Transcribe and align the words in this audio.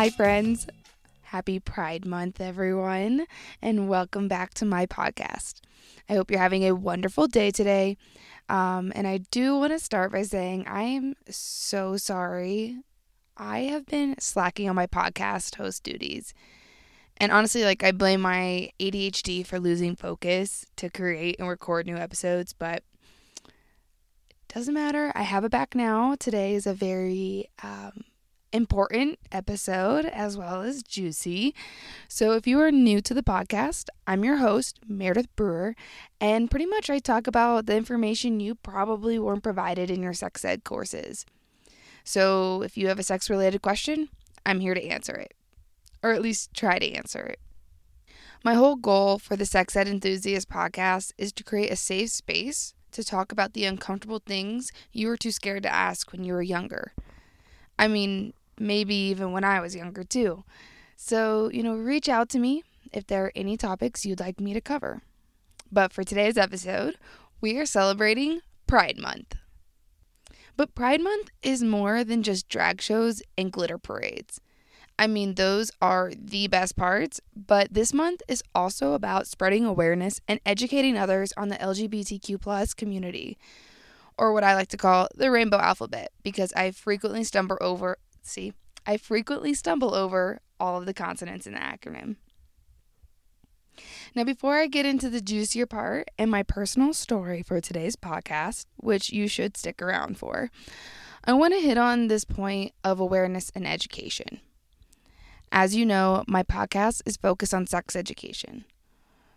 Hi, 0.00 0.08
friends. 0.08 0.66
Happy 1.24 1.60
Pride 1.60 2.06
Month, 2.06 2.40
everyone, 2.40 3.26
and 3.60 3.86
welcome 3.86 4.28
back 4.28 4.54
to 4.54 4.64
my 4.64 4.86
podcast. 4.86 5.60
I 6.08 6.14
hope 6.14 6.30
you're 6.30 6.40
having 6.40 6.64
a 6.64 6.74
wonderful 6.74 7.26
day 7.26 7.50
today. 7.50 7.98
Um, 8.48 8.94
and 8.96 9.06
I 9.06 9.18
do 9.30 9.58
want 9.58 9.74
to 9.74 9.78
start 9.78 10.10
by 10.10 10.22
saying 10.22 10.66
I 10.66 10.84
am 10.84 11.16
so 11.28 11.98
sorry. 11.98 12.78
I 13.36 13.58
have 13.64 13.84
been 13.84 14.18
slacking 14.18 14.70
on 14.70 14.74
my 14.74 14.86
podcast 14.86 15.56
host 15.56 15.84
duties. 15.84 16.32
And 17.18 17.30
honestly, 17.30 17.64
like, 17.64 17.84
I 17.84 17.92
blame 17.92 18.22
my 18.22 18.70
ADHD 18.80 19.46
for 19.46 19.60
losing 19.60 19.96
focus 19.96 20.64
to 20.76 20.88
create 20.88 21.36
and 21.38 21.46
record 21.46 21.84
new 21.84 21.96
episodes, 21.96 22.54
but 22.54 22.84
it 23.44 24.54
doesn't 24.54 24.72
matter. 24.72 25.12
I 25.14 25.24
have 25.24 25.44
it 25.44 25.50
back 25.50 25.74
now. 25.74 26.14
Today 26.18 26.54
is 26.54 26.66
a 26.66 26.72
very 26.72 27.50
um, 27.62 28.04
important 28.52 29.18
episode 29.30 30.04
as 30.06 30.36
well 30.36 30.62
as 30.62 30.82
juicy. 30.82 31.54
So, 32.08 32.32
if 32.32 32.46
you 32.46 32.60
are 32.60 32.70
new 32.70 33.00
to 33.00 33.14
the 33.14 33.22
podcast, 33.22 33.88
I'm 34.06 34.24
your 34.24 34.38
host, 34.38 34.80
Meredith 34.86 35.34
Brewer, 35.36 35.74
and 36.20 36.50
pretty 36.50 36.66
much 36.66 36.90
I 36.90 36.98
talk 36.98 37.26
about 37.26 37.66
the 37.66 37.76
information 37.76 38.40
you 38.40 38.54
probably 38.54 39.18
weren't 39.18 39.42
provided 39.42 39.90
in 39.90 40.02
your 40.02 40.14
sex 40.14 40.44
ed 40.44 40.64
courses. 40.64 41.24
So, 42.04 42.62
if 42.62 42.76
you 42.76 42.88
have 42.88 42.98
a 42.98 43.04
sex 43.04 43.30
related 43.30 43.62
question, 43.62 44.08
I'm 44.44 44.60
here 44.60 44.74
to 44.74 44.84
answer 44.84 45.14
it, 45.14 45.34
or 46.02 46.12
at 46.12 46.22
least 46.22 46.54
try 46.54 46.78
to 46.78 46.92
answer 46.92 47.20
it. 47.20 47.38
My 48.42 48.54
whole 48.54 48.76
goal 48.76 49.18
for 49.18 49.36
the 49.36 49.44
Sex 49.44 49.76
Ed 49.76 49.86
Enthusiast 49.86 50.48
podcast 50.48 51.12
is 51.18 51.32
to 51.34 51.44
create 51.44 51.70
a 51.70 51.76
safe 51.76 52.10
space 52.10 52.74
to 52.92 53.04
talk 53.04 53.30
about 53.32 53.52
the 53.52 53.64
uncomfortable 53.64 54.22
things 54.24 54.72
you 54.92 55.08
were 55.08 55.16
too 55.16 55.30
scared 55.30 55.62
to 55.62 55.72
ask 55.72 56.10
when 56.10 56.24
you 56.24 56.32
were 56.32 56.42
younger. 56.42 56.92
I 57.78 57.86
mean, 57.88 58.32
maybe 58.60 58.94
even 58.94 59.32
when 59.32 59.42
I 59.42 59.60
was 59.60 59.74
younger 59.74 60.04
too. 60.04 60.44
So, 60.94 61.50
you 61.52 61.62
know, 61.62 61.74
reach 61.74 62.08
out 62.08 62.28
to 62.30 62.38
me 62.38 62.62
if 62.92 63.06
there 63.06 63.24
are 63.24 63.32
any 63.34 63.56
topics 63.56 64.04
you'd 64.04 64.20
like 64.20 64.38
me 64.38 64.52
to 64.52 64.60
cover. 64.60 65.00
But 65.72 65.92
for 65.92 66.04
today's 66.04 66.36
episode, 66.36 66.96
we 67.40 67.56
are 67.58 67.66
celebrating 67.66 68.40
Pride 68.66 68.98
Month. 68.98 69.36
But 70.56 70.74
Pride 70.74 71.00
Month 71.00 71.30
is 71.42 71.62
more 71.62 72.04
than 72.04 72.22
just 72.22 72.48
drag 72.48 72.82
shows 72.82 73.22
and 73.38 73.50
glitter 73.50 73.78
parades. 73.78 74.40
I 74.98 75.06
mean, 75.06 75.36
those 75.36 75.70
are 75.80 76.12
the 76.14 76.46
best 76.48 76.76
parts, 76.76 77.22
but 77.34 77.72
this 77.72 77.94
month 77.94 78.20
is 78.28 78.42
also 78.54 78.92
about 78.92 79.26
spreading 79.26 79.64
awareness 79.64 80.20
and 80.28 80.40
educating 80.44 80.98
others 80.98 81.32
on 81.38 81.48
the 81.48 81.56
LGBTQ 81.56 82.38
plus 82.38 82.74
community, 82.74 83.38
or 84.18 84.34
what 84.34 84.44
I 84.44 84.54
like 84.54 84.68
to 84.68 84.76
call 84.76 85.08
the 85.14 85.30
rainbow 85.30 85.56
alphabet, 85.56 86.12
because 86.22 86.52
I 86.52 86.72
frequently 86.72 87.24
stumble 87.24 87.56
over 87.62 87.96
see, 88.28 88.52
I 88.86 88.96
frequently 88.96 89.54
stumble 89.54 89.94
over 89.94 90.40
all 90.58 90.78
of 90.78 90.86
the 90.86 90.94
consonants 90.94 91.46
in 91.46 91.54
the 91.54 91.60
acronym. 91.60 92.16
Now, 94.14 94.24
before 94.24 94.58
I 94.58 94.66
get 94.66 94.84
into 94.84 95.08
the 95.08 95.20
juicier 95.20 95.66
part 95.66 96.10
and 96.18 96.30
my 96.30 96.42
personal 96.42 96.92
story 96.92 97.42
for 97.42 97.60
today's 97.60 97.96
podcast, 97.96 98.66
which 98.76 99.10
you 99.10 99.28
should 99.28 99.56
stick 99.56 99.80
around 99.80 100.18
for, 100.18 100.50
I 101.24 101.32
want 101.32 101.54
to 101.54 101.60
hit 101.60 101.78
on 101.78 102.08
this 102.08 102.24
point 102.24 102.72
of 102.82 103.00
awareness 103.00 103.50
and 103.54 103.66
education. 103.66 104.40
As 105.52 105.74
you 105.74 105.84
know, 105.84 106.24
my 106.26 106.42
podcast 106.42 107.02
is 107.06 107.16
focused 107.16 107.54
on 107.54 107.66
sex 107.66 107.96
education. 107.96 108.64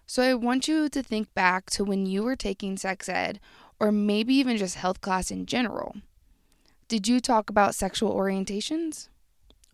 So 0.06 0.22
I 0.22 0.34
want 0.34 0.68
you 0.68 0.90
to 0.90 1.04
think 1.04 1.34
back 1.34 1.70
to 1.72 1.84
when 1.84 2.06
you 2.06 2.24
were 2.24 2.36
taking 2.36 2.78
sex 2.78 3.08
ed, 3.08 3.40
or 3.80 3.92
maybe 3.92 4.34
even 4.36 4.58
just 4.58 4.76
health 4.76 5.02
class 5.02 5.32
in 5.32 5.46
general. 5.46 5.96
Did 6.94 7.08
you 7.08 7.20
talk 7.20 7.50
about 7.50 7.74
sexual 7.74 8.14
orientations? 8.14 9.10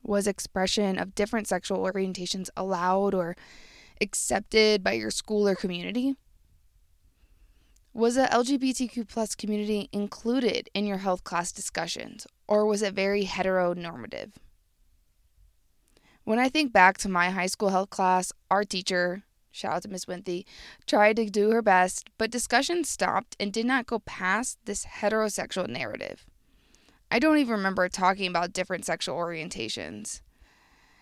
Was 0.04 0.26
expression 0.26 0.98
of 0.98 1.16
different 1.16 1.50
sexual 1.50 1.80
orientations 1.80 2.50
allowed 2.56 3.14
or 3.14 3.36
accepted 4.00 4.86
by 4.86 4.94
your 4.94 5.12
school 5.12 5.46
or 5.46 5.54
community? 5.54 6.16
Was 7.94 8.16
the 8.16 8.30
LGBTQ 8.32 9.06
plus 9.10 9.36
community 9.36 9.90
included 9.92 10.70
in 10.74 10.86
your 10.86 11.00
health 11.00 11.26
class 11.26 11.52
discussions, 11.52 12.26
or 12.48 12.66
was 12.66 12.82
it 12.82 12.94
very 12.94 13.26
heteronormative? 13.26 14.36
When 16.24 16.40
I 16.40 16.48
think 16.48 16.72
back 16.72 16.98
to 17.00 17.10
my 17.10 17.32
high 17.32 17.48
school 17.48 17.68
health 17.68 17.90
class, 17.90 18.32
our 18.50 18.64
teacher, 18.64 19.24
shout 19.52 19.74
out 19.74 19.82
to 19.82 19.90
Miss 19.90 20.08
Winthy, 20.08 20.46
tried 20.88 21.18
to 21.18 21.30
do 21.30 21.52
her 21.52 21.62
best, 21.62 22.10
but 22.18 22.32
discussion 22.32 22.86
stopped 22.86 23.36
and 23.42 23.52
did 23.52 23.66
not 23.66 23.88
go 23.88 24.00
past 24.00 24.58
this 24.64 24.86
heterosexual 24.86 25.68
narrative. 25.68 26.26
I 27.12 27.20
don't 27.20 27.38
even 27.38 27.54
remember 27.54 27.90
talking 27.90 28.28
about 28.28 28.54
different 28.54 28.86
sexual 28.86 29.16
orientations. 29.16 30.22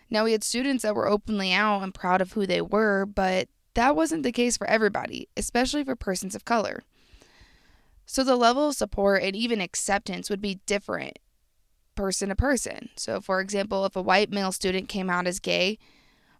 Now, 0.09 0.23
we 0.23 0.31
had 0.31 0.43
students 0.43 0.83
that 0.83 0.95
were 0.95 1.07
openly 1.07 1.51
out 1.51 1.83
and 1.83 1.93
proud 1.93 2.21
of 2.21 2.33
who 2.33 2.45
they 2.45 2.61
were, 2.61 3.05
but 3.05 3.49
that 3.73 3.95
wasn't 3.95 4.23
the 4.23 4.31
case 4.31 4.57
for 4.57 4.67
everybody, 4.67 5.27
especially 5.35 5.83
for 5.83 5.95
persons 5.95 6.33
of 6.33 6.45
color. 6.45 6.83
So, 8.05 8.23
the 8.23 8.37
level 8.37 8.69
of 8.69 8.75
support 8.75 9.21
and 9.21 9.35
even 9.35 9.59
acceptance 9.59 10.29
would 10.29 10.41
be 10.41 10.61
different 10.65 11.19
person 11.97 12.29
to 12.29 12.35
person. 12.35 12.89
So, 12.95 13.19
for 13.19 13.41
example, 13.41 13.85
if 13.85 13.97
a 13.97 14.01
white 14.01 14.31
male 14.31 14.53
student 14.53 14.87
came 14.87 15.09
out 15.09 15.27
as 15.27 15.41
gay 15.41 15.77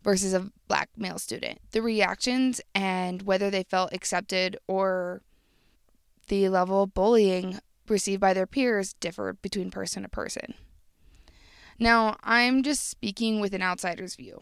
versus 0.02 0.34
a 0.34 0.52
black 0.70 0.90
male 0.96 1.20
student, 1.20 1.60
the 1.72 1.82
reactions 1.82 2.62
and 2.74 3.24
whether 3.24 3.50
they 3.50 3.64
felt 3.64 3.92
accepted 3.92 4.58
or 4.68 5.22
the 6.30 6.48
level 6.48 6.84
of 6.84 6.94
bullying 6.94 7.60
received 7.90 8.22
by 8.22 8.34
their 8.34 8.48
peers 8.48 8.94
differ 8.94 9.34
between 9.34 9.72
person 9.72 10.04
to 10.04 10.10
person. 10.10 10.54
Now, 11.80 12.18
I'm 12.24 12.64
just 12.64 12.90
speaking 12.90 13.40
with 13.40 13.54
an 13.54 13.62
outsider's 13.62 14.16
view. 14.16 14.42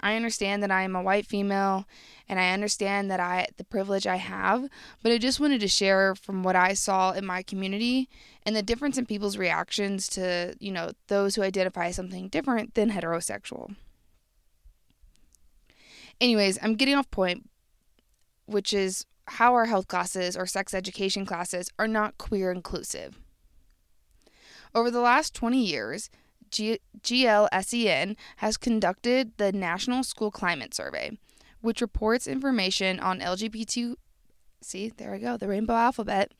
I 0.00 0.16
understand 0.16 0.62
that 0.62 0.70
I 0.70 0.82
am 0.82 0.94
a 0.94 1.02
white 1.02 1.24
female 1.24 1.86
and 2.28 2.38
I 2.38 2.50
understand 2.50 3.10
that 3.10 3.20
I 3.20 3.46
the 3.56 3.64
privilege 3.64 4.06
I 4.06 4.16
have, 4.16 4.68
but 5.02 5.12
I 5.12 5.18
just 5.18 5.40
wanted 5.40 5.60
to 5.60 5.68
share 5.68 6.14
from 6.14 6.42
what 6.42 6.56
I 6.56 6.74
saw 6.74 7.12
in 7.12 7.24
my 7.24 7.42
community 7.42 8.10
and 8.44 8.54
the 8.54 8.62
difference 8.62 8.98
in 8.98 9.06
people's 9.06 9.38
reactions 9.38 10.06
to, 10.08 10.56
you 10.58 10.72
know, 10.72 10.92
those 11.06 11.36
who 11.36 11.42
identify 11.42 11.90
something 11.90 12.28
different 12.28 12.74
than 12.74 12.90
heterosexual. 12.90 13.76
Anyways, 16.20 16.58
I'm 16.60 16.74
getting 16.74 16.96
off 16.96 17.10
point, 17.10 17.48
which 18.44 18.74
is 18.74 19.06
how 19.26 19.54
our 19.54 19.66
health 19.66 19.88
classes 19.88 20.36
or 20.36 20.46
sex 20.46 20.74
education 20.74 21.24
classes 21.26 21.70
are 21.78 21.88
not 21.88 22.18
queer 22.18 22.50
inclusive. 22.50 23.18
Over 24.74 24.90
the 24.90 25.00
last 25.00 25.34
20 25.34 25.62
years, 25.62 26.10
G- 26.50 26.80
GLSEN 27.00 28.16
has 28.36 28.56
conducted 28.56 29.32
the 29.36 29.52
National 29.52 30.04
School 30.04 30.30
Climate 30.30 30.74
Survey, 30.74 31.18
which 31.60 31.80
reports 31.80 32.26
information 32.26 33.00
on 33.00 33.20
LGBT 33.20 33.96
see 34.64 34.90
there 34.96 35.12
we 35.12 35.18
go 35.18 35.36
the 35.36 35.46
rainbow 35.46 35.74
alphabet 35.74 36.32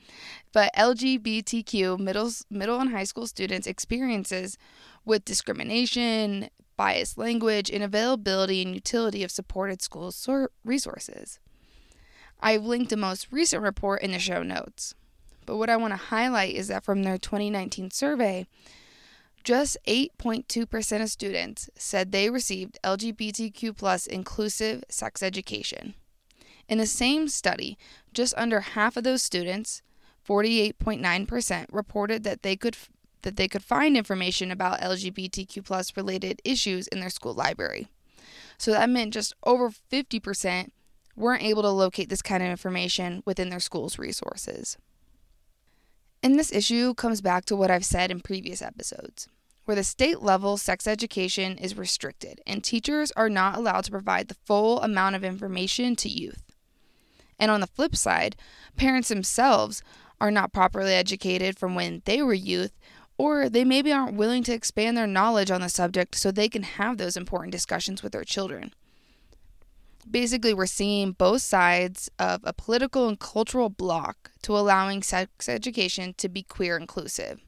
but 0.53 0.71
lgbtq 0.77 1.99
middle 1.99 2.31
middle 2.49 2.81
and 2.81 2.91
high 2.91 3.05
school 3.05 3.27
students 3.27 3.67
experiences 3.67 4.57
with 5.05 5.25
discrimination 5.27 6.49
biased 6.77 7.19
language 7.19 7.71
and 7.71 7.85
availability 7.85 8.63
and 8.63 8.75
utility 8.75 9.23
of 9.23 9.31
supported 9.31 9.83
school 9.83 10.13
resources 10.65 11.39
I've 12.45 12.67
linked 12.67 12.91
the 12.91 12.99
most 12.99 13.29
recent 13.31 13.63
report 13.63 14.03
in 14.03 14.13
the 14.13 14.19
show 14.19 14.43
notes. 14.43 14.95
But 15.47 15.57
what 15.57 15.71
I 15.71 15.79
want 15.79 15.93
to 15.93 15.97
highlight 15.97 16.55
is 16.55 16.69
that 16.69 16.85
from 16.85 17.03
their 17.03 17.17
2019 17.17 17.91
survey, 17.91 18.47
just 19.43 19.79
8.2% 19.89 21.03
of 21.03 21.09
students 21.09 21.71
said 21.75 22.13
they 22.13 22.29
received 22.29 22.79
LGBTQ 22.85 23.75
plus 23.75 24.07
inclusive 24.07 24.85
sex 24.91 25.23
education. 25.23 25.95
In 26.69 26.77
the 26.77 26.87
same 26.87 27.29
study, 27.29 27.79
just 28.13 28.35
under 28.37 28.61
half 28.61 28.99
of 28.99 29.05
those 29.05 29.23
students, 29.23 29.81
48.9%, 30.29 31.67
reported 31.73 32.25
that 32.25 32.43
they 32.43 32.57
could 32.57 32.77
that 33.23 33.37
they 33.37 33.49
could 33.49 33.65
find 33.65 33.97
information 33.97 34.51
about 34.51 34.83
LGBTQ 34.83 35.65
plus 35.65 35.97
related 35.97 36.43
issues 36.45 36.89
in 36.89 37.01
their 37.01 37.09
school 37.09 37.33
library. 37.33 37.89
So 38.59 38.71
that 38.73 38.91
meant 38.91 39.15
just 39.15 39.33
over 39.45 39.71
50% 39.71 40.69
weren't 41.17 41.43
able 41.43 41.63
to 41.63 41.71
locate 41.71 42.09
this 42.09 42.23
kind 42.23 42.43
of 42.43 42.49
information 42.49 43.23
within 43.25 43.49
their 43.49 43.61
school's 43.61 43.99
resources. 43.99 44.77
And 46.23 46.39
this 46.39 46.53
issue 46.53 46.95
comes 46.95 47.21
back 47.21 47.45
to 47.47 47.57
what 47.57 47.71
I've 47.71 47.85
said 47.85 48.11
in 48.11 48.21
previous 48.21 48.63
episodes, 48.63 49.29
where 49.65 49.75
the 49.75 49.85
state 49.85 50.23
level 50.23 50.57
sex 50.57 50.87
education 50.87 51.59
is 51.59 51.77
restricted 51.77 52.41
and 52.47 52.65
teachers 52.65 53.13
are 53.13 53.29
not 53.29 53.57
allowed 53.57 53.85
to 53.85 53.91
provide 53.91 54.29
the 54.29 54.37
full 54.47 54.81
amount 54.81 55.17
of 55.17 55.25
information 55.25 55.95
to 55.97 56.09
youth. 56.09 56.43
And 57.39 57.51
on 57.51 57.61
the 57.61 57.67
flip 57.67 57.95
side, 57.95 58.37
parents 58.77 59.09
themselves 59.09 59.83
are 60.21 60.31
not 60.31 60.53
properly 60.53 60.95
educated 60.95 61.59
from 61.59 61.75
when 61.75 62.03
they 62.05 62.23
were 62.23 62.35
youth, 62.35 62.73
or 63.19 63.49
they 63.49 63.65
maybe 63.65 63.93
aren't 63.93 64.17
willing 64.17 64.43
to 64.45 64.53
expand 64.53 64.97
their 64.97 65.07
knowledge 65.07 65.51
on 65.51 65.61
the 65.61 65.69
subject 65.69 66.15
so 66.15 66.31
they 66.31 66.49
can 66.49 66.63
have 66.63 66.97
those 66.97 67.17
important 67.17 67.53
discussions 67.53 68.03
with 68.03 68.13
their 68.13 68.25
children 68.25 68.73
basically 70.11 70.55
we're 70.55 70.67
seeing 70.67 71.13
both 71.13 71.43
sides 71.43 72.11
of 72.19 72.41
a 72.45 72.53
political 72.53 73.09
and 73.09 73.19
cultural 73.19 73.69
block 73.69 74.31
to 74.43 74.57
allowing 74.57 75.03
sex 75.03 75.49
education 75.49 76.15
to 76.19 76.29
be 76.29 76.43
queer 76.43 76.77
inclusive. 76.77 77.41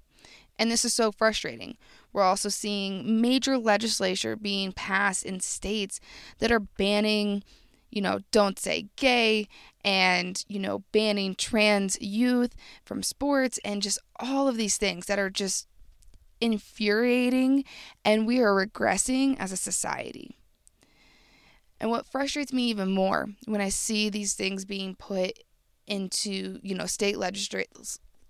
And 0.59 0.71
this 0.71 0.85
is 0.85 0.95
so 0.95 1.13
frustrating. 1.13 1.77
We're 2.13 2.23
also 2.23 2.49
seeing 2.49 3.21
major 3.21 3.59
legislature 3.59 4.37
being 4.37 4.73
passed 4.73 5.25
in 5.25 5.41
states 5.41 6.01
that 6.39 6.51
are 6.51 6.61
banning, 6.61 7.45
you 7.91 8.01
know, 8.01 8.21
don't 8.33 8.59
say 8.59 8.89
gay 8.97 9.49
and, 9.85 10.43
you 10.49 10.59
know, 10.59 10.83
banning 10.93 11.35
trans 11.35 12.01
youth 12.01 12.55
from 12.85 13.03
sports 13.03 13.59
and 13.65 13.83
just 13.83 13.99
all 14.19 14.49
of 14.49 14.57
these 14.57 14.79
things 14.79 15.07
that 15.07 15.19
are 15.19 15.31
just 15.31 15.69
infuriating 16.41 17.65
and 18.05 18.27
we 18.27 18.41
are 18.41 18.67
regressing 18.67 19.37
as 19.39 19.53
a 19.53 19.57
society. 19.57 20.36
And 21.81 21.91
what 21.91 22.07
frustrates 22.07 22.53
me 22.53 22.65
even 22.65 22.91
more 22.91 23.29
when 23.47 23.61
I 23.61 23.69
see 23.69 24.09
these 24.09 24.35
things 24.35 24.65
being 24.65 24.95
put 24.95 25.39
into, 25.87 26.59
you 26.63 26.75
know, 26.75 26.87
state 26.87 27.19
legislature 27.19 27.67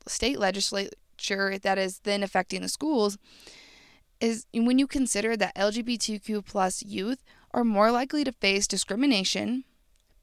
state 0.09 0.39
legislature 0.39 1.59
that 1.59 1.79
is 1.79 2.01
then 2.01 2.23
affecting 2.23 2.63
the 2.63 2.69
schools 2.69 3.19
is 4.21 4.47
when 4.53 4.79
you 4.79 4.87
consider 4.87 5.37
that 5.37 5.55
LGBTQ 5.57 6.45
plus 6.45 6.83
youth 6.83 7.23
are 7.53 7.65
more 7.65 7.91
likely 7.91 8.25
to 8.25 8.33
face 8.33 8.67
discrimination, 8.67 9.65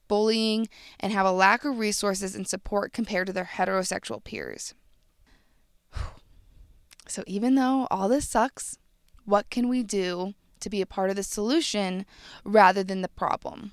bullying, 0.07 0.67
and 0.99 1.11
have 1.11 1.25
a 1.25 1.31
lack 1.31 1.65
of 1.65 1.79
resources 1.79 2.35
and 2.35 2.47
support 2.47 2.93
compared 2.93 3.27
to 3.27 3.33
their 3.33 3.49
heterosexual 3.55 4.23
peers. 4.23 4.73
So 7.05 7.21
even 7.27 7.55
though 7.55 7.85
all 7.91 8.07
this 8.07 8.29
sucks, 8.29 8.77
what 9.25 9.49
can 9.49 9.67
we 9.67 9.83
do 9.83 10.35
to 10.63 10.69
be 10.69 10.81
a 10.81 10.85
part 10.87 11.09
of 11.09 11.15
the 11.15 11.23
solution 11.23 12.05
rather 12.43 12.83
than 12.83 13.01
the 13.01 13.07
problem? 13.07 13.71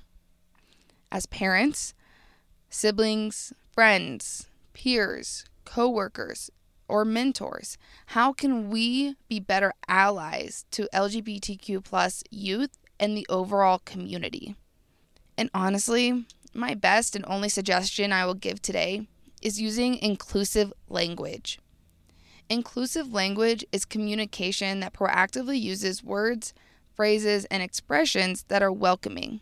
As 1.11 1.25
parents, 1.25 1.93
siblings, 2.69 3.51
friends, 3.73 4.47
peers, 4.73 5.45
coworkers, 5.65 6.49
or 6.87 7.05
mentors, 7.05 7.77
how 8.07 8.33
can 8.33 8.69
we 8.69 9.15
be 9.27 9.39
better 9.39 9.73
allies 9.87 10.65
to 10.71 10.89
LGBTQ 10.93 12.23
youth 12.29 12.77
and 12.99 13.17
the 13.17 13.25
overall 13.29 13.79
community? 13.79 14.55
And 15.37 15.49
honestly, 15.53 16.25
my 16.53 16.75
best 16.75 17.15
and 17.15 17.25
only 17.27 17.49
suggestion 17.49 18.11
I 18.11 18.25
will 18.25 18.33
give 18.33 18.61
today 18.61 19.07
is 19.41 19.61
using 19.61 19.95
inclusive 19.97 20.73
language. 20.89 21.59
Inclusive 22.49 23.13
language 23.13 23.65
is 23.71 23.85
communication 23.85 24.81
that 24.81 24.93
proactively 24.93 25.59
uses 25.59 26.03
words, 26.03 26.53
phrases, 26.95 27.45
and 27.45 27.61
expressions 27.63 28.43
that 28.47 28.63
are 28.63 28.71
welcoming. 28.71 29.41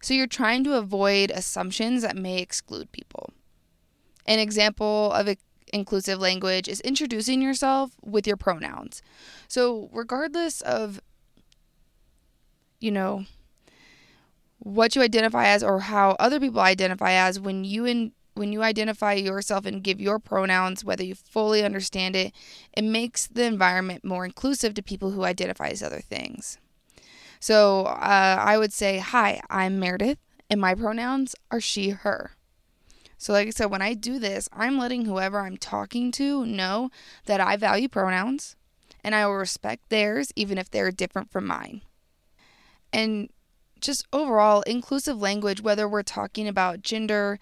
So 0.00 0.14
you're 0.14 0.26
trying 0.26 0.64
to 0.64 0.74
avoid 0.74 1.30
assumptions 1.30 2.02
that 2.02 2.16
may 2.16 2.38
exclude 2.38 2.92
people. 2.92 3.32
An 4.26 4.38
example 4.38 5.12
of 5.12 5.28
inclusive 5.72 6.18
language 6.18 6.68
is 6.68 6.80
introducing 6.80 7.42
yourself 7.42 7.92
with 8.02 8.26
your 8.26 8.36
pronouns. 8.36 9.02
So, 9.48 9.88
regardless 9.92 10.60
of, 10.60 11.00
you 12.80 12.90
know, 12.90 13.24
what 14.58 14.94
you 14.94 15.02
identify 15.02 15.46
as 15.46 15.62
or 15.62 15.80
how 15.80 16.16
other 16.18 16.38
people 16.38 16.60
identify 16.60 17.12
as, 17.12 17.40
when 17.40 17.64
you 17.64 17.84
in, 17.86 18.12
when 18.34 18.52
you 18.52 18.62
identify 18.62 19.14
yourself 19.14 19.66
and 19.66 19.82
give 19.82 20.00
your 20.00 20.18
pronouns, 20.18 20.84
whether 20.84 21.04
you 21.04 21.14
fully 21.14 21.64
understand 21.64 22.14
it, 22.14 22.32
it 22.76 22.84
makes 22.84 23.26
the 23.26 23.44
environment 23.44 24.04
more 24.04 24.24
inclusive 24.24 24.74
to 24.74 24.82
people 24.82 25.10
who 25.10 25.24
identify 25.24 25.68
as 25.68 25.82
other 25.82 26.00
things. 26.00 26.58
So 27.40 27.86
uh, 27.86 28.36
I 28.38 28.58
would 28.58 28.72
say, 28.72 28.98
Hi, 28.98 29.40
I'm 29.50 29.80
Meredith, 29.80 30.18
and 30.48 30.60
my 30.60 30.74
pronouns 30.74 31.34
are 31.50 31.60
she, 31.60 31.90
her. 31.90 32.32
So, 33.16 33.32
like 33.34 33.48
I 33.48 33.50
said, 33.50 33.66
when 33.66 33.82
I 33.82 33.94
do 33.94 34.18
this, 34.18 34.48
I'm 34.52 34.78
letting 34.78 35.04
whoever 35.04 35.40
I'm 35.40 35.58
talking 35.58 36.10
to 36.12 36.46
know 36.46 36.90
that 37.26 37.40
I 37.40 37.56
value 37.56 37.88
pronouns 37.88 38.56
and 39.04 39.14
I 39.14 39.26
will 39.26 39.34
respect 39.34 39.90
theirs, 39.90 40.32
even 40.36 40.58
if 40.58 40.70
they're 40.70 40.90
different 40.90 41.30
from 41.30 41.46
mine. 41.46 41.82
And 42.92 43.28
just 43.80 44.06
overall, 44.12 44.62
inclusive 44.62 45.20
language, 45.20 45.60
whether 45.60 45.88
we're 45.88 46.02
talking 46.02 46.48
about 46.48 46.82
gender, 46.82 47.38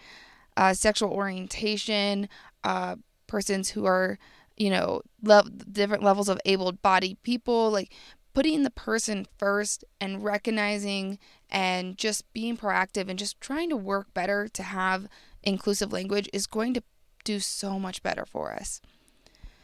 uh, 0.57 0.75
sexual 0.75 1.11
orientation, 1.11 2.29
uh, 2.65 2.97
persons 3.27 3.71
who 3.71 3.87
are, 3.87 4.19
you 4.57 4.71
know, 4.71 5.03
le- 5.23 5.49
different 5.51 6.03
levels 6.03 6.29
of 6.29 6.41
able 6.45 6.73
bodied 6.73 7.23
people, 7.23 7.71
like 7.71 7.93
putting 8.39 8.63
the 8.63 8.71
person 8.71 9.27
first 9.37 9.85
and 10.01 10.23
recognizing 10.23 11.19
and 11.51 11.99
just 11.99 12.33
being 12.33 12.57
proactive 12.57 13.09
and 13.09 13.19
just 13.19 13.41
trying 13.41 13.69
to 13.69 13.77
work 13.77 14.15
better 14.15 14.47
to 14.47 14.63
have 14.63 15.09
inclusive 15.43 15.93
language 15.93 16.29
is 16.33 16.47
going 16.47 16.73
to 16.73 16.81
do 17.25 17.41
so 17.41 17.81
much 17.81 18.01
better 18.01 18.25
for 18.25 18.53
us. 18.53 18.81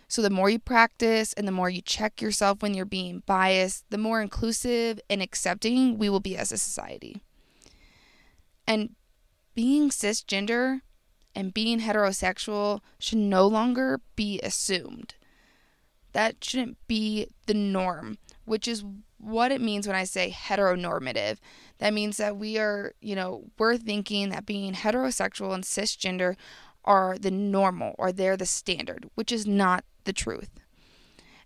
So, 0.09 0.21
the 0.23 0.29
more 0.29 0.51
you 0.51 0.59
practice 0.59 1.33
and 1.35 1.47
the 1.47 1.53
more 1.53 1.71
you 1.71 1.83
check 1.83 2.21
yourself 2.21 2.63
when 2.63 2.75
you're 2.75 2.85
being 2.85 3.23
biased, 3.27 3.85
the 3.91 3.97
more 3.97 4.21
inclusive 4.21 4.99
and 5.09 5.23
accepting 5.23 5.97
we 5.97 6.11
will 6.11 6.19
be 6.19 6.37
as 6.37 6.51
a 6.51 6.59
society. 6.59 7.23
And 8.67 8.97
being 9.55 9.89
cisgender 9.91 10.81
and 11.33 11.55
being 11.55 11.79
heterosexual 11.79 12.81
should 12.99 13.19
no 13.19 13.47
longer 13.47 14.01
be 14.17 14.41
assumed. 14.41 15.15
That 16.13 16.43
shouldn't 16.43 16.79
be 16.89 17.29
the 17.47 17.55
norm, 17.55 18.19
which 18.45 18.69
is 18.69 18.85
what 19.19 19.53
it 19.53 19.61
means 19.61 19.87
when 19.87 19.97
I 19.97 20.05
say 20.05 20.31
heteronormative. 20.31 21.39
That 21.79 21.95
means 21.95 22.17
that 22.19 22.37
we 22.37 22.59
are, 22.59 22.93
you 23.01 23.17
know, 23.17 23.45
we're 23.59 23.77
thinking 23.77 24.31
that 24.31 24.47
being 24.47 24.75
heterosexual 24.75 25.55
and 25.55 25.65
cisgender 25.65 26.37
are 26.85 27.17
the 27.19 27.31
normal 27.31 27.95
or 27.99 28.13
they're 28.13 28.37
the 28.37 28.47
standard, 28.47 29.09
which 29.15 29.33
is 29.33 29.47
not 29.47 29.85
the 30.05 30.13
truth. 30.13 30.51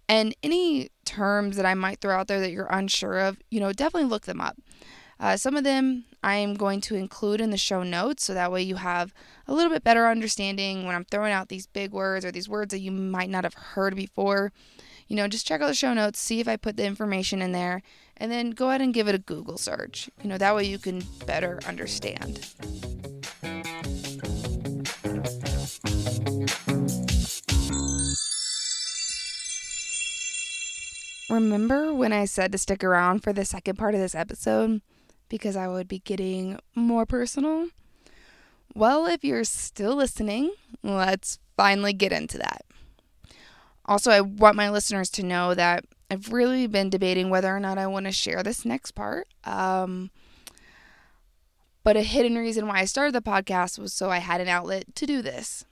And 0.08 0.34
any 0.42 0.88
terms 1.04 1.56
that 1.56 1.66
I 1.66 1.74
might 1.74 2.00
throw 2.00 2.16
out 2.16 2.28
there 2.28 2.40
that 2.40 2.50
you're 2.50 2.66
unsure 2.70 3.18
of, 3.18 3.38
you 3.50 3.60
know, 3.60 3.72
definitely 3.72 4.08
look 4.08 4.24
them 4.24 4.40
up. 4.40 4.56
Uh, 5.20 5.36
some 5.36 5.56
of 5.56 5.64
them 5.64 6.04
I 6.22 6.36
am 6.36 6.54
going 6.54 6.80
to 6.82 6.94
include 6.94 7.40
in 7.40 7.50
the 7.50 7.56
show 7.56 7.82
notes 7.82 8.24
so 8.24 8.34
that 8.34 8.52
way 8.52 8.62
you 8.62 8.76
have 8.76 9.12
a 9.46 9.52
little 9.52 9.70
bit 9.70 9.84
better 9.84 10.08
understanding 10.08 10.86
when 10.86 10.94
I'm 10.94 11.04
throwing 11.04 11.32
out 11.32 11.48
these 11.48 11.66
big 11.66 11.92
words 11.92 12.24
or 12.24 12.32
these 12.32 12.48
words 12.48 12.70
that 12.72 12.80
you 12.80 12.90
might 12.90 13.30
not 13.30 13.44
have 13.44 13.54
heard 13.54 13.94
before. 13.94 14.52
You 15.08 15.16
know, 15.16 15.26
just 15.26 15.46
check 15.46 15.60
out 15.60 15.66
the 15.66 15.74
show 15.74 15.92
notes, 15.94 16.20
see 16.20 16.38
if 16.38 16.46
I 16.46 16.56
put 16.56 16.76
the 16.76 16.84
information 16.84 17.42
in 17.42 17.52
there, 17.52 17.82
and 18.16 18.30
then 18.30 18.50
go 18.50 18.68
ahead 18.68 18.80
and 18.80 18.94
give 18.94 19.08
it 19.08 19.14
a 19.14 19.18
Google 19.18 19.58
search. 19.58 20.08
You 20.22 20.28
know, 20.28 20.38
that 20.38 20.54
way 20.54 20.64
you 20.64 20.78
can 20.78 21.02
better 21.26 21.58
understand. 21.66 22.46
Remember 31.30 31.92
when 31.92 32.12
I 32.12 32.24
said 32.24 32.52
to 32.52 32.58
stick 32.58 32.84
around 32.84 33.22
for 33.22 33.32
the 33.32 33.44
second 33.44 33.76
part 33.76 33.94
of 33.94 34.00
this 34.00 34.14
episode? 34.14 34.80
because 35.28 35.56
I 35.56 35.68
would 35.68 35.88
be 35.88 36.00
getting 36.00 36.58
more 36.74 37.06
personal. 37.06 37.68
Well, 38.74 39.06
if 39.06 39.24
you're 39.24 39.44
still 39.44 39.94
listening, 39.96 40.52
let's 40.82 41.38
finally 41.56 41.92
get 41.92 42.12
into 42.12 42.38
that. 42.38 42.64
Also, 43.88 44.10
I 44.10 44.20
want 44.20 44.54
my 44.54 44.68
listeners 44.68 45.08
to 45.10 45.22
know 45.22 45.54
that 45.54 45.84
I've 46.10 46.30
really 46.30 46.66
been 46.66 46.90
debating 46.90 47.30
whether 47.30 47.54
or 47.54 47.58
not 47.58 47.78
I 47.78 47.86
want 47.86 48.04
to 48.04 48.12
share 48.12 48.42
this 48.42 48.66
next 48.66 48.92
part. 48.92 49.26
Um, 49.44 50.10
but 51.82 51.96
a 51.96 52.02
hidden 52.02 52.36
reason 52.36 52.66
why 52.66 52.80
I 52.80 52.84
started 52.84 53.14
the 53.14 53.22
podcast 53.22 53.78
was 53.78 53.94
so 53.94 54.10
I 54.10 54.18
had 54.18 54.42
an 54.42 54.48
outlet 54.48 54.94
to 54.94 55.06
do 55.06 55.22
this. 55.22 55.64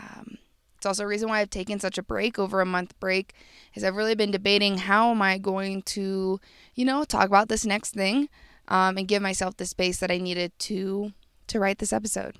Um, 0.00 0.38
it's 0.76 0.86
also 0.86 1.02
a 1.02 1.08
reason 1.08 1.28
why 1.28 1.40
I've 1.40 1.50
taken 1.50 1.80
such 1.80 1.98
a 1.98 2.04
break, 2.04 2.38
over 2.38 2.60
a 2.60 2.66
month 2.66 2.98
break, 3.00 3.34
is 3.74 3.82
I've 3.82 3.96
really 3.96 4.14
been 4.14 4.30
debating 4.30 4.78
how 4.78 5.10
am 5.10 5.20
I 5.20 5.36
going 5.36 5.82
to, 5.82 6.40
you 6.76 6.84
know, 6.84 7.02
talk 7.02 7.26
about 7.26 7.48
this 7.48 7.66
next 7.66 7.94
thing 7.94 8.28
um, 8.68 8.96
and 8.96 9.08
give 9.08 9.22
myself 9.22 9.56
the 9.56 9.66
space 9.66 9.98
that 9.98 10.10
I 10.10 10.18
needed 10.18 10.52
to 10.60 11.12
to 11.48 11.58
write 11.58 11.80
this 11.80 11.92
episode. 11.92 12.36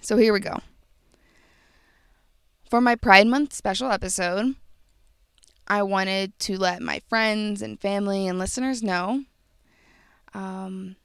So 0.00 0.16
here 0.16 0.32
we 0.32 0.40
go. 0.40 0.58
For 2.68 2.80
my 2.80 2.96
Pride 2.96 3.26
Month 3.26 3.52
special 3.52 3.90
episode, 3.90 4.56
I 5.68 5.82
wanted 5.82 6.36
to 6.40 6.58
let 6.58 6.82
my 6.82 7.00
friends 7.08 7.62
and 7.62 7.80
family 7.80 8.26
and 8.26 8.38
listeners 8.38 8.82
know. 8.82 9.24
Um, 10.32 10.96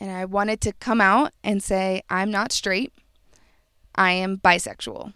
and 0.00 0.10
I 0.10 0.24
wanted 0.24 0.60
to 0.62 0.72
come 0.72 1.00
out 1.00 1.32
and 1.44 1.62
say, 1.62 2.02
I'm 2.08 2.30
not 2.30 2.52
straight, 2.52 2.92
I 3.94 4.12
am 4.12 4.38
bisexual. 4.38 5.12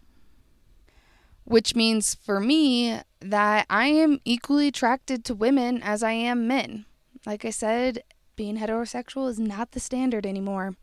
Which 1.45 1.75
means 1.75 2.15
for 2.15 2.39
me 2.39 3.01
that 3.21 3.67
I 3.69 3.87
am 3.87 4.21
equally 4.25 4.69
attracted 4.69 5.25
to 5.25 5.35
women 5.35 5.83
as 5.83 6.03
I 6.03 6.13
am 6.13 6.47
men. 6.47 6.85
Like 7.25 7.45
I 7.45 7.51
said, 7.51 8.05
being 8.37 8.59
heterosexual 8.59 9.29
is 9.29 9.39
not 9.41 9.73
the 9.73 9.81
standard 9.81 10.27
anymore. 10.27 10.77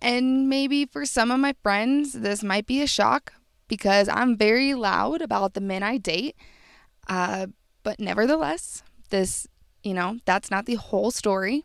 And 0.00 0.48
maybe 0.48 0.86
for 0.86 1.04
some 1.04 1.30
of 1.30 1.40
my 1.40 1.54
friends, 1.62 2.12
this 2.12 2.42
might 2.42 2.66
be 2.66 2.80
a 2.80 2.86
shock 2.86 3.32
because 3.66 4.08
I'm 4.08 4.36
very 4.36 4.74
loud 4.74 5.20
about 5.20 5.54
the 5.54 5.60
men 5.60 5.82
I 5.82 5.98
date. 5.98 6.36
Uh, 7.08 7.48
but 7.82 7.98
nevertheless, 7.98 8.82
this, 9.10 9.46
you 9.82 9.94
know, 9.94 10.18
that's 10.24 10.50
not 10.50 10.66
the 10.66 10.76
whole 10.76 11.10
story. 11.10 11.64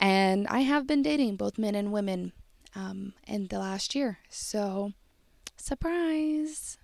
And 0.00 0.46
I 0.48 0.60
have 0.60 0.86
been 0.86 1.02
dating 1.02 1.36
both 1.36 1.58
men 1.58 1.74
and 1.74 1.92
women 1.92 2.32
um, 2.74 3.14
in 3.26 3.48
the 3.48 3.58
last 3.58 3.94
year. 3.94 4.18
So, 4.28 4.92
surprise. 5.56 6.78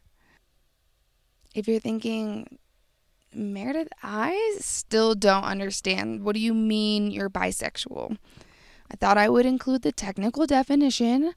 If 1.55 1.69
you're 1.69 1.79
thinking, 1.79 2.59
Meredith, 3.33 3.89
I 4.03 4.57
still 4.59 5.15
don't 5.15 5.45
understand. 5.45 6.25
What 6.25 6.35
do 6.35 6.41
you 6.41 6.55
mean 6.55 7.11
you're 7.11 7.31
bisexual? 7.31 8.17
I 8.95 8.97
thought 8.97 9.19
I 9.19 9.29
would 9.29 9.45
include 9.45 9.83
the 9.83 9.91
technical 9.91 10.47
definition 10.47 11.35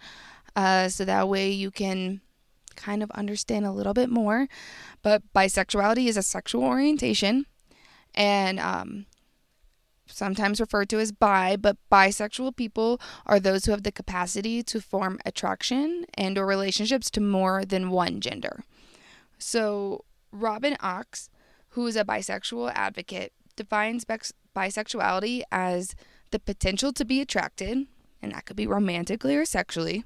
uh, 0.56 0.90
so 0.90 1.04
that 1.06 1.28
way 1.28 1.50
you 1.50 1.72
can 1.72 2.22
kind 2.76 3.02
of 3.02 3.10
understand 3.12 3.66
a 3.66 3.72
little 3.72 3.96
bit 3.96 4.12
more. 4.12 4.48
But 5.02 5.24
bisexuality 5.36 6.06
is 6.06 6.18
a 6.18 6.22
sexual 6.22 6.64
orientation 6.64 7.48
and 8.14 8.60
um, 8.60 9.08
sometimes 10.06 10.60
referred 10.60 10.88
to 10.90 11.00
as 11.00 11.12
bi, 11.12 11.56
but 11.56 11.78
bisexual 11.92 12.56
people 12.56 13.02
are 13.26 13.40
those 13.40 13.66
who 13.66 13.72
have 13.72 13.82
the 13.82 13.92
capacity 13.92 14.62
to 14.62 14.80
form 14.80 15.18
attraction 15.26 16.06
and 16.14 16.38
or 16.38 16.46
relationships 16.46 17.10
to 17.10 17.22
more 17.22 17.66
than 17.66 17.90
one 17.90 18.22
gender. 18.22 18.64
So, 19.40 20.06
Robin 20.32 20.76
Ochs, 20.76 21.30
who 21.70 21.88
is 21.88 21.96
a 21.96 22.06
bisexual 22.06 22.72
advocate, 22.76 23.34
defines 23.56 24.06
bisexuality 24.06 25.42
as 25.52 25.96
the 26.32 26.40
potential 26.40 26.94
to 26.94 27.06
be 27.06 27.22
attracted, 27.22 27.88
and 28.22 28.32
that 28.34 28.46
could 28.46 28.56
be 28.56 28.68
romantically 28.68 29.36
or 29.36 29.46
sexually, 29.46 30.04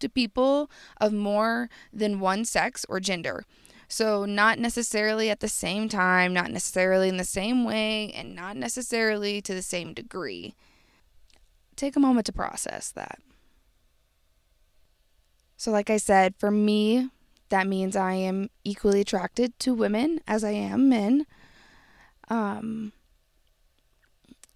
to 0.00 0.08
people 0.08 0.70
of 1.00 1.12
more 1.12 1.68
than 1.92 2.20
one 2.20 2.44
sex 2.44 2.86
or 2.88 3.00
gender. 3.00 3.44
So, 3.90 4.26
not 4.26 4.58
necessarily 4.58 5.30
at 5.30 5.40
the 5.40 5.48
same 5.48 5.88
time, 5.88 6.34
not 6.34 6.50
necessarily 6.50 7.08
in 7.08 7.16
the 7.16 7.24
same 7.24 7.64
way, 7.64 8.12
and 8.12 8.34
not 8.34 8.56
necessarily 8.56 9.40
to 9.40 9.54
the 9.54 9.62
same 9.62 9.94
degree. 9.94 10.54
Take 11.74 11.96
a 11.96 12.00
moment 12.00 12.26
to 12.26 12.32
process 12.32 12.90
that. 12.92 13.18
So, 15.56 15.70
like 15.70 15.88
I 15.88 15.96
said, 15.96 16.34
for 16.38 16.50
me, 16.50 17.08
that 17.48 17.66
means 17.66 17.96
I 17.96 18.12
am 18.12 18.50
equally 18.62 19.00
attracted 19.00 19.58
to 19.60 19.72
women 19.72 20.20
as 20.26 20.44
I 20.44 20.50
am 20.50 20.88
men. 20.90 21.26
Um, 22.28 22.92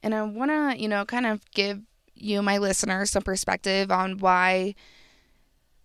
and 0.03 0.15
I 0.15 0.23
want 0.23 0.51
to, 0.51 0.81
you 0.81 0.89
know, 0.89 1.05
kind 1.05 1.27
of 1.27 1.41
give 1.53 1.81
you, 2.15 2.43
my 2.43 2.59
listeners, 2.59 3.11
some 3.11 3.23
perspective 3.23 3.91
on 3.91 4.19
why 4.19 4.75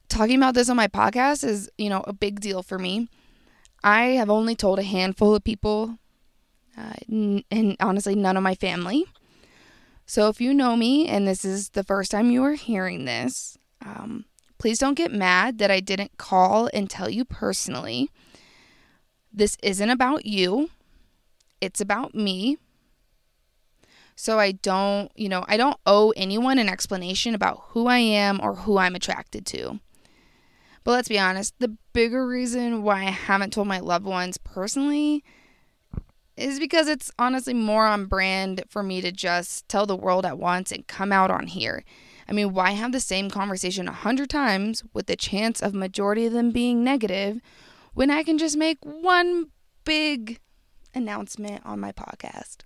talking 0.10 0.38
about 0.38 0.54
this 0.54 0.70
on 0.70 0.76
my 0.76 0.88
podcast 0.88 1.44
is, 1.44 1.70
you 1.78 1.90
know, 1.90 2.04
a 2.08 2.14
big 2.14 2.40
deal 2.40 2.64
for 2.64 2.80
me. 2.80 3.10
I 3.84 4.02
have 4.12 4.30
only 4.30 4.56
told 4.56 4.80
a 4.80 4.84
handful 4.84 5.36
of 5.36 5.44
people, 5.44 5.98
uh, 6.78 6.94
n- 7.12 7.44
and 7.52 7.76
honestly, 7.80 8.16
none 8.16 8.38
of 8.38 8.44
my 8.44 8.56
family. 8.56 9.06
So 10.06 10.30
if 10.30 10.40
you 10.40 10.54
know 10.54 10.76
me 10.76 11.08
and 11.08 11.28
this 11.28 11.44
is 11.44 11.70
the 11.70 11.84
first 11.84 12.12
time 12.12 12.32
you 12.32 12.44
are 12.44 12.54
hearing 12.54 13.06
this, 13.06 13.58
um, 13.86 14.26
please 14.58 14.80
don't 14.80 14.96
get 14.96 15.12
mad 15.12 15.58
that 15.60 15.70
I 15.70 15.80
didn't 15.80 16.18
call 16.18 16.70
and 16.74 16.90
tell 16.90 17.10
you 17.10 17.26
personally. 17.26 18.10
This 19.32 19.58
isn't 19.62 19.90
about 19.90 20.26
you, 20.26 20.70
it's 21.62 21.82
about 21.82 22.16
me. 22.16 22.58
So 24.20 24.40
I 24.40 24.52
don't, 24.52 25.12
you 25.16 25.30
know, 25.30 25.46
I 25.48 25.58
don't 25.58 25.78
owe 25.86 26.12
anyone 26.18 26.58
an 26.58 26.70
explanation 26.70 27.36
about 27.36 27.66
who 27.70 27.86
I 27.86 28.00
am 28.00 28.40
or 28.42 28.56
who 28.56 28.80
I'm 28.80 28.96
attracted 28.96 29.46
to. 29.48 29.80
But 30.84 30.92
let's 30.94 31.08
be 31.08 31.20
honest, 31.20 31.54
the 31.60 31.78
bigger 31.94 32.26
reason 32.28 32.82
why 32.82 33.02
I 33.02 33.12
haven't 33.12 33.54
told 33.54 33.68
my 33.68 33.80
loved 33.80 34.06
ones 34.06 34.40
personally 34.40 35.24
is 36.36 36.60
because 36.60 36.88
it's 36.88 37.12
honestly 37.20 37.54
more 37.54 37.86
on 37.86 38.06
brand 38.06 38.64
for 38.68 38.82
me 38.82 39.02
to 39.02 39.12
just 39.12 39.70
tell 39.70 39.86
the 39.86 39.96
world 39.96 40.26
at 40.26 40.40
once 40.40 40.72
and 40.72 40.88
come 40.88 41.12
out 41.12 41.30
on 41.30 41.46
here. 41.46 41.84
I 42.28 42.34
mean, 42.34 42.54
why 42.54 42.72
have 42.72 42.94
the 42.94 43.00
same 43.00 43.30
conversation 43.30 43.88
a 43.88 43.94
hundred 43.94 44.32
times 44.32 44.84
with 44.94 45.06
the 45.06 45.16
chance 45.16 45.62
of 45.62 45.76
majority 45.76 46.26
of 46.26 46.34
them 46.34 46.50
being 46.50 46.84
negative 46.84 47.40
when 47.94 48.10
I 48.10 48.24
can 48.24 48.40
just 48.40 48.58
make 48.58 48.80
one 48.82 49.52
big 49.86 50.40
announcement 50.96 51.64
on 51.68 51.80
my 51.80 51.92
podcast? 51.92 52.64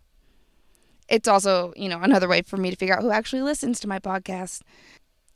It's 1.12 1.27
also, 1.27 1.74
you 1.75 1.89
know, 1.89 2.00
another 2.01 2.30
way 2.30 2.41
for 2.41 2.56
me 2.56 2.70
to 2.70 2.77
figure 2.77 2.96
out 2.96 3.01
who 3.01 3.12
actually 3.12 3.41
listens 3.41 3.82
to 3.82 3.88
my 3.88 4.00
podcast. 4.00 4.62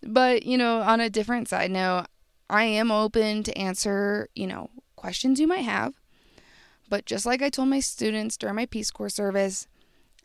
But, 0.02 0.44
you 0.44 0.58
know, 0.58 0.80
on 0.80 1.02
a 1.02 1.10
different 1.10 1.50
side 1.50 1.70
note, 1.70 2.06
I 2.50 2.64
am 2.64 2.92
open 2.92 3.44
to 3.44 3.58
answer, 3.58 4.30
you 4.36 4.48
know, 4.48 4.70
questions 4.96 5.38
you 5.38 5.48
might 5.48 5.66
have. 5.66 5.96
But 6.88 7.06
just 7.06 7.26
like 7.26 7.42
I 7.42 7.50
told 7.50 7.68
my 7.68 7.82
students 7.82 8.38
during 8.38 8.56
my 8.56 8.66
Peace 8.66 8.90
Corps 8.90 9.10
service, 9.10 9.68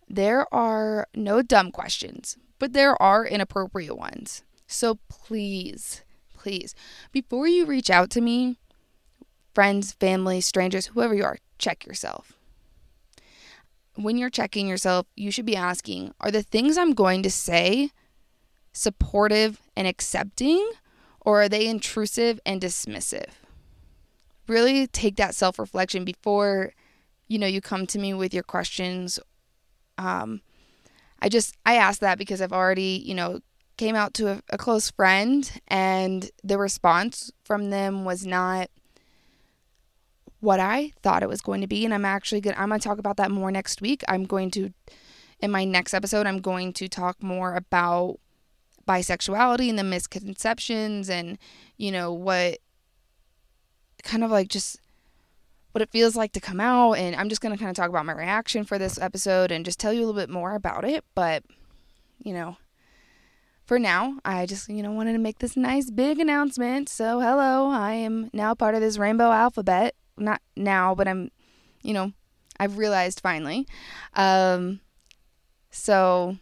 there 0.08 0.46
are 0.54 1.08
no 1.16 1.42
dumb 1.42 1.72
questions, 1.72 2.36
but 2.60 2.72
there 2.72 3.00
are 3.02 3.26
inappropriate 3.26 3.98
ones. 3.98 4.44
So 4.68 5.00
please, 5.08 6.04
please, 6.32 6.76
before 7.10 7.48
you 7.48 7.66
reach 7.66 7.90
out 7.90 8.08
to 8.10 8.20
me, 8.20 8.56
friends, 9.52 9.94
family, 9.94 10.40
strangers, 10.40 10.86
whoever 10.86 11.14
you 11.14 11.24
are, 11.24 11.38
check 11.58 11.84
yourself. 11.86 12.39
When 13.96 14.16
you're 14.16 14.30
checking 14.30 14.68
yourself, 14.68 15.06
you 15.16 15.30
should 15.30 15.46
be 15.46 15.56
asking 15.56 16.14
Are 16.20 16.30
the 16.30 16.42
things 16.42 16.78
I'm 16.78 16.94
going 16.94 17.22
to 17.22 17.30
say 17.30 17.90
supportive 18.72 19.60
and 19.76 19.86
accepting? 19.86 20.70
or 21.20 21.42
are 21.42 21.48
they 21.48 21.66
intrusive 21.66 22.40
and 22.46 22.60
dismissive? 22.60 23.28
Really 24.46 24.86
take 24.86 25.16
that 25.16 25.34
self 25.34 25.58
reflection 25.58 26.04
before 26.04 26.72
you 27.28 27.38
know 27.38 27.46
you 27.46 27.60
come 27.60 27.86
to 27.88 27.98
me 27.98 28.14
with 28.14 28.34
your 28.34 28.42
questions. 28.42 29.18
Um, 29.98 30.40
I 31.20 31.28
just 31.28 31.56
I 31.64 31.76
asked 31.76 32.00
that 32.00 32.18
because 32.18 32.40
I've 32.40 32.52
already 32.52 33.02
you 33.04 33.14
know 33.14 33.40
came 33.76 33.94
out 33.94 34.12
to 34.14 34.28
a, 34.28 34.42
a 34.50 34.58
close 34.58 34.90
friend 34.90 35.50
and 35.68 36.30
the 36.42 36.58
response 36.58 37.30
from 37.44 37.70
them 37.70 38.04
was 38.04 38.26
not 38.26 38.68
what 40.40 40.60
I 40.60 40.92
thought 41.02 41.22
it 41.22 41.28
was 41.28 41.40
going 41.40 41.60
to 41.60 41.66
be, 41.66 41.84
and 41.84 41.94
I'm 41.94 42.04
actually 42.04 42.40
going 42.40 42.54
to, 42.54 42.60
I'm 42.60 42.68
gonna 42.68 42.80
talk 42.80 42.98
about 42.98 43.16
that 43.18 43.30
more 43.30 43.50
next 43.50 43.80
week. 43.80 44.02
I'm 44.08 44.24
going 44.24 44.50
to 44.52 44.72
in 45.42 45.50
my 45.50 45.64
next 45.64 45.94
episode 45.94 46.26
I'm 46.26 46.40
going 46.40 46.72
to 46.74 46.88
talk 46.88 47.22
more 47.22 47.54
about 47.54 48.18
bisexuality 48.86 49.68
and 49.68 49.78
the 49.78 49.84
misconceptions 49.84 51.08
and 51.08 51.38
you 51.76 51.92
know 51.92 52.12
what 52.12 52.58
kind 54.02 54.24
of 54.24 54.30
like 54.30 54.48
just 54.48 54.78
what 55.72 55.82
it 55.82 55.90
feels 55.90 56.16
like 56.16 56.32
to 56.32 56.40
come 56.40 56.60
out 56.60 56.94
and 56.94 57.14
I'm 57.14 57.28
just 57.28 57.40
going 57.40 57.54
to 57.54 57.58
kind 57.58 57.70
of 57.70 57.76
talk 57.76 57.88
about 57.88 58.06
my 58.06 58.12
reaction 58.12 58.64
for 58.64 58.78
this 58.78 58.98
episode 58.98 59.52
and 59.52 59.64
just 59.64 59.78
tell 59.78 59.92
you 59.92 60.00
a 60.00 60.06
little 60.06 60.20
bit 60.20 60.30
more 60.30 60.54
about 60.54 60.84
it 60.84 61.04
but 61.14 61.44
you 62.22 62.32
know 62.32 62.56
for 63.64 63.78
now 63.78 64.16
I 64.24 64.46
just 64.46 64.68
you 64.68 64.82
know 64.82 64.92
wanted 64.92 65.12
to 65.12 65.18
make 65.18 65.38
this 65.38 65.56
nice 65.56 65.90
big 65.90 66.18
announcement 66.18 66.88
so 66.88 67.20
hello 67.20 67.70
I 67.70 67.92
am 67.92 68.30
now 68.32 68.54
part 68.54 68.74
of 68.74 68.80
this 68.80 68.98
rainbow 68.98 69.30
alphabet 69.30 69.94
not 70.20 70.40
now 70.56 70.94
but 70.94 71.08
I'm 71.08 71.30
you 71.82 71.92
know 71.92 72.12
I've 72.58 72.78
realized 72.78 73.20
finally 73.20 73.66
um 74.14 74.80
so 75.70 76.36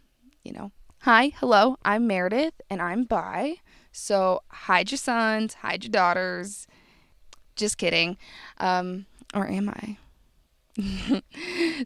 you 0.44 0.52
know 0.52 0.72
Hi, 1.02 1.32
hello, 1.36 1.76
I'm 1.84 2.08
Meredith 2.08 2.60
and 2.68 2.82
I'm 2.82 3.04
bi. 3.04 3.58
So 3.92 4.42
hide 4.48 4.90
your 4.90 4.98
sons, 4.98 5.54
hide 5.54 5.84
your 5.84 5.92
daughters. 5.92 6.66
Just 7.54 7.78
kidding. 7.78 8.18
Um, 8.58 9.06
or 9.32 9.46
am 9.46 9.68
I? 9.68 9.96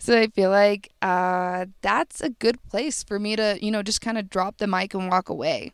so 0.00 0.18
I 0.18 0.28
feel 0.28 0.49
like 0.49 0.92
uh, 1.02 1.66
that's 1.82 2.22
a 2.22 2.30
good 2.30 2.62
place 2.70 3.02
for 3.02 3.18
me 3.18 3.37
to, 3.37 3.58
you 3.61 3.70
know, 3.70 3.82
just 3.82 4.00
kind 4.00 4.16
of 4.16 4.30
drop 4.30 4.56
the 4.56 4.66
mic 4.66 4.94
and 4.94 5.11
walk 5.11 5.28
away. 5.28 5.72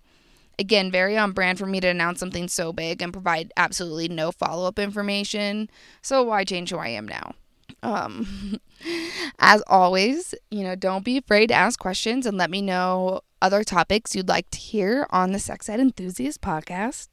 Again, 0.59 0.91
very 0.91 1.17
on 1.17 1.33
brand 1.33 1.59
for 1.59 1.67
me 1.67 1.81
to 1.81 1.89
announce 1.89 2.19
something 2.19 2.49
so 2.49 2.73
big 2.73 3.01
and 3.01 3.13
provide 3.13 3.53
absolutely 3.57 4.09
no 4.09 4.33
follow 4.33 4.67
up 4.67 4.79
information. 4.79 5.71
So 6.03 6.23
why 6.25 6.45
change 6.45 6.71
who 6.71 6.79
I 6.79 6.89
am 6.89 7.07
now? 7.07 7.35
Um, 7.83 8.61
as 9.39 9.63
always, 9.67 10.35
you 10.51 10.65
know, 10.65 10.75
don't 10.75 11.05
be 11.05 11.17
afraid 11.17 11.49
to 11.49 11.55
ask 11.55 11.79
questions 11.79 12.27
and 12.27 12.37
let 12.37 12.51
me 12.51 12.63
know 12.63 13.21
other 13.41 13.63
topics 13.63 14.17
you'd 14.17 14.29
like 14.29 14.51
to 14.51 14.59
hear 14.59 15.07
on 15.11 15.33
the 15.33 15.39
Sex 15.39 15.69
Ed 15.69 15.81
Enthusiast 15.81 16.41
podcast. 16.41 17.09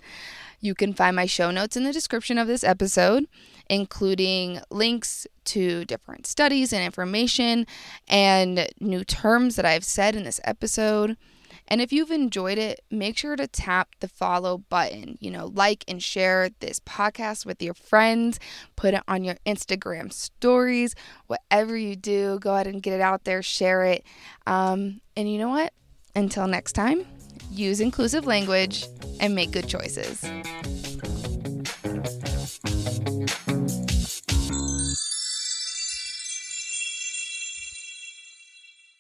You 0.60 0.74
can 0.74 0.94
find 0.94 1.16
my 1.16 1.26
show 1.28 1.52
notes 1.52 1.78
in 1.78 1.84
the 1.84 1.94
description 1.94 2.38
of 2.38 2.48
this 2.48 2.64
episode, 2.64 3.28
including 3.70 4.62
links 4.72 5.28
to 5.46 5.86
different 5.86 6.26
studies 6.26 6.74
and 6.74 6.84
information 6.84 7.68
and 8.08 8.68
new 8.80 9.04
terms 9.04 9.56
that 9.56 9.66
I've 9.66 9.84
said 9.84 10.16
in 10.16 10.24
this 10.24 10.42
episode. 10.44 11.18
And 11.68 11.82
if 11.82 11.92
you've 11.92 12.12
enjoyed 12.12 12.58
it, 12.58 12.82
make 12.92 13.18
sure 13.18 13.36
to 13.36 13.48
tap 13.48 13.90
the 14.00 14.08
follow 14.08 14.60
button. 14.60 15.18
You 15.20 15.32
know, 15.32 15.48
like 15.48 15.84
and 15.88 16.02
share 16.02 16.50
this 16.60 16.80
podcast 16.80 17.46
with 17.46 17.62
your 17.62 17.74
friends, 17.74 18.40
put 18.76 18.94
it 18.94 19.04
on 19.08 19.24
your 19.24 19.36
Instagram 19.46 20.12
stories, 20.12 20.96
whatever 21.28 21.76
you 21.76 21.96
do, 21.96 22.40
go 22.40 22.54
ahead 22.54 22.68
and 22.68 22.82
get 22.82 22.94
it 22.94 23.02
out 23.02 23.24
there, 23.24 23.42
share 23.42 23.84
it. 23.86 24.04
Um, 24.46 25.02
and 25.16 25.32
you 25.32 25.40
know 25.40 25.50
what? 25.50 25.74
Until 26.16 26.48
next 26.48 26.74
time, 26.74 27.06
use 27.52 27.80
inclusive 27.82 28.26
language 28.26 28.88
and 29.20 29.36
make 29.36 29.52
good 29.52 29.68
choices. 29.68 30.24